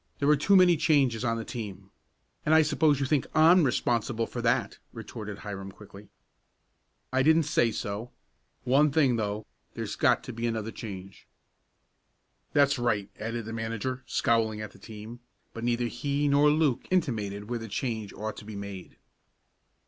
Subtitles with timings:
[0.17, 1.91] "There were too many changes on the team."
[2.43, 6.09] "And I suppose you think I'm responsible for that," retorted Hiram quickly.
[7.13, 8.09] "I didn't say so.
[8.63, 9.45] One thing, though;
[9.75, 11.27] there's got to be another change."
[12.51, 15.19] "That's right," added the manager scowling at the team,
[15.53, 18.97] but neither he nor Luke intimated where the change ought to be made.